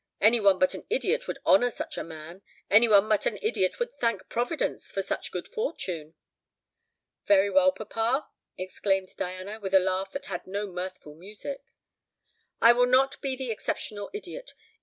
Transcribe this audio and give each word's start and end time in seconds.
Any 0.19 0.39
one 0.39 0.57
but 0.57 0.73
an 0.73 0.87
idiot 0.89 1.27
would 1.27 1.37
honour 1.45 1.69
such 1.69 1.95
a 1.95 2.03
man; 2.03 2.41
any 2.71 2.87
one 2.87 3.07
but 3.07 3.27
an 3.27 3.37
idiot 3.39 3.77
would 3.77 3.93
thank 3.99 4.27
Providence 4.29 4.91
for 4.91 5.03
such 5.03 5.29
good 5.31 5.47
fortune." 5.47 6.15
"Very 7.27 7.51
well, 7.51 7.71
papa," 7.71 8.27
exclaimed 8.57 9.09
Diana, 9.15 9.59
with 9.59 9.75
a 9.75 9.79
laugh 9.79 10.11
that 10.13 10.25
had 10.25 10.47
no 10.47 10.65
mirthful 10.65 11.13
music, 11.13 11.61
"I 12.59 12.73
will 12.73 12.87
not 12.87 13.21
be 13.21 13.35
the 13.35 13.51
exceptional 13.51 14.09
idiot. 14.11 14.53
If 14.55 14.57
M. 14.57 14.59